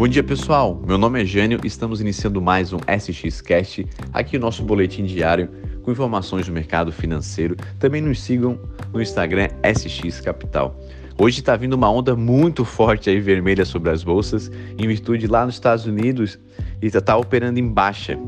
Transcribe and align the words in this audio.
Bom 0.00 0.08
dia 0.08 0.24
pessoal, 0.24 0.82
meu 0.86 0.96
nome 0.96 1.20
é 1.20 1.26
Jânio 1.26 1.60
e 1.62 1.66
estamos 1.66 2.00
iniciando 2.00 2.40
mais 2.40 2.72
um 2.72 2.78
SX 2.78 3.42
Cast, 3.42 3.86
aqui 4.14 4.38
o 4.38 4.40
nosso 4.40 4.62
boletim 4.62 5.04
diário 5.04 5.50
com 5.82 5.92
informações 5.92 6.46
do 6.46 6.52
mercado 6.52 6.90
financeiro. 6.90 7.54
Também 7.78 8.00
nos 8.00 8.18
sigam 8.18 8.58
no 8.94 9.02
Instagram 9.02 9.48
SX 9.62 10.22
Capital. 10.22 10.74
Hoje 11.18 11.40
está 11.40 11.54
vindo 11.54 11.74
uma 11.74 11.90
onda 11.90 12.16
muito 12.16 12.64
forte 12.64 13.10
aí 13.10 13.20
vermelha 13.20 13.66
sobre 13.66 13.90
as 13.90 14.02
bolsas, 14.02 14.50
em 14.78 14.88
virtude 14.88 15.26
lá 15.26 15.44
nos 15.44 15.56
Estados 15.56 15.84
Unidos 15.84 16.38
e 16.80 16.86
está 16.86 17.02
tá 17.02 17.18
operando 17.18 17.60
em 17.60 17.68
baixa, 17.68 18.18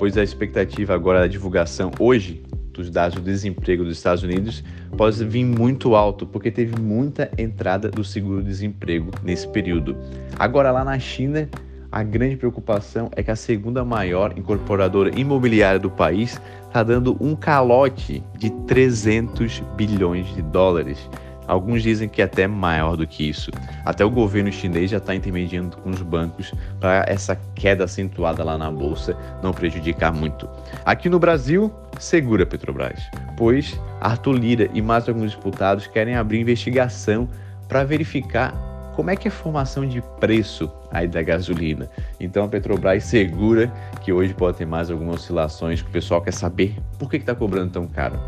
pois 0.00 0.18
a 0.18 0.22
expectativa 0.24 0.94
agora 0.94 1.20
da 1.20 1.26
divulgação 1.28 1.92
hoje 2.00 2.42
dos 2.74 2.90
dados 2.90 3.14
do 3.14 3.22
desemprego 3.22 3.84
dos 3.84 3.96
Estados 3.96 4.22
Unidos 4.22 4.62
pode 4.96 5.24
vir 5.24 5.44
muito 5.44 5.94
alto, 5.94 6.26
porque 6.26 6.50
teve 6.50 6.80
muita 6.80 7.30
entrada 7.38 7.90
do 7.90 8.04
seguro-desemprego 8.04 9.10
nesse 9.22 9.48
período. 9.48 9.96
Agora, 10.38 10.70
lá 10.70 10.84
na 10.84 10.98
China, 10.98 11.48
a 11.90 12.02
grande 12.02 12.36
preocupação 12.36 13.08
é 13.14 13.22
que 13.22 13.30
a 13.30 13.36
segunda 13.36 13.84
maior 13.84 14.36
incorporadora 14.36 15.16
imobiliária 15.18 15.78
do 15.78 15.90
país 15.90 16.40
está 16.66 16.82
dando 16.82 17.16
um 17.20 17.36
calote 17.36 18.20
de 18.36 18.50
300 18.66 19.60
bilhões 19.76 20.26
de 20.34 20.42
dólares. 20.42 21.08
Alguns 21.46 21.82
dizem 21.82 22.08
que 22.08 22.22
é 22.22 22.24
até 22.24 22.46
maior 22.46 22.96
do 22.96 23.06
que 23.06 23.28
isso. 23.28 23.50
Até 23.84 24.04
o 24.04 24.10
governo 24.10 24.50
chinês 24.50 24.90
já 24.90 24.96
está 24.96 25.14
intermediando 25.14 25.76
com 25.76 25.90
os 25.90 26.00
bancos 26.02 26.52
para 26.80 27.04
essa 27.06 27.36
queda 27.54 27.84
acentuada 27.84 28.42
lá 28.42 28.56
na 28.56 28.70
bolsa 28.70 29.16
não 29.42 29.52
prejudicar 29.52 30.12
muito. 30.12 30.48
Aqui 30.84 31.08
no 31.08 31.18
Brasil, 31.18 31.72
segura 31.98 32.44
Petrobras, 32.46 33.00
pois 33.36 33.78
Arthur 34.00 34.32
Lira 34.32 34.70
e 34.72 34.82
mais 34.82 35.08
alguns 35.08 35.34
deputados 35.34 35.86
querem 35.86 36.16
abrir 36.16 36.40
investigação 36.40 37.28
para 37.68 37.84
verificar 37.84 38.52
como 38.94 39.10
é 39.10 39.16
que 39.16 39.26
é 39.26 39.30
a 39.30 39.34
formação 39.34 39.86
de 39.86 40.00
preço 40.20 40.70
aí 40.90 41.08
da 41.08 41.22
gasolina. 41.22 41.90
Então 42.20 42.44
a 42.44 42.48
Petrobras 42.48 43.04
segura 43.04 43.72
que 44.02 44.12
hoje 44.12 44.32
pode 44.34 44.58
ter 44.58 44.66
mais 44.66 44.90
algumas 44.90 45.16
oscilações 45.16 45.82
que 45.82 45.88
o 45.88 45.92
pessoal 45.92 46.20
quer 46.20 46.32
saber 46.32 46.76
por 46.98 47.10
que 47.10 47.16
está 47.16 47.34
cobrando 47.34 47.72
tão 47.72 47.86
caro. 47.86 48.18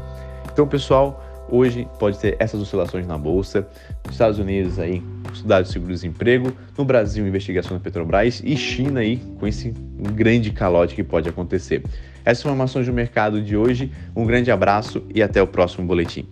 Então, 0.50 0.66
pessoal, 0.66 1.22
Hoje 1.48 1.86
pode 1.98 2.18
ter 2.18 2.36
essas 2.40 2.60
oscilações 2.60 3.06
na 3.06 3.16
bolsa. 3.16 3.66
Estados 4.10 4.38
Unidos 4.38 4.78
aí, 4.78 5.02
dados 5.42 5.68
de 5.68 5.74
seguro-desemprego, 5.74 6.52
no 6.76 6.84
Brasil, 6.84 7.26
investigação 7.26 7.76
da 7.76 7.82
Petrobras 7.82 8.42
e 8.44 8.56
China 8.56 9.00
aí 9.00 9.18
com 9.38 9.46
esse 9.46 9.74
grande 10.14 10.50
calote 10.50 10.94
que 10.94 11.04
pode 11.04 11.28
acontecer. 11.28 11.82
Essas 12.24 12.44
informações 12.44 12.86
do 12.86 12.92
mercado 12.92 13.40
de 13.40 13.56
hoje. 13.56 13.90
Um 14.14 14.24
grande 14.24 14.50
abraço 14.50 15.04
e 15.14 15.22
até 15.22 15.40
o 15.40 15.46
próximo 15.46 15.86
boletim. 15.86 16.28